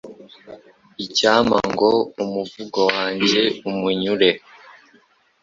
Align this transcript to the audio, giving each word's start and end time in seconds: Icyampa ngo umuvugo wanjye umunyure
Icyampa 1.05 1.57
ngo 1.71 1.89
umuvugo 2.23 2.79
wanjye 2.93 3.41
umunyure 3.69 4.29